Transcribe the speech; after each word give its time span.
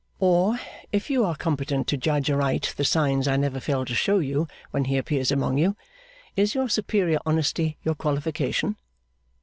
Or, 0.17 0.59
if 0.91 1.11
you 1.11 1.23
are 1.25 1.35
competent 1.35 1.85
to 1.89 1.95
judge 1.95 2.31
aright 2.31 2.73
the 2.75 2.83
signs 2.83 3.27
I 3.27 3.37
never 3.37 3.59
fail 3.59 3.85
to 3.85 3.93
show 3.93 4.17
you 4.17 4.47
when 4.71 4.85
he 4.85 4.97
appears 4.97 5.31
among 5.31 5.59
you, 5.59 5.77
is 6.35 6.55
your 6.55 6.69
superior 6.69 7.19
honesty 7.23 7.77
your 7.83 7.93
qualification? 7.93 8.77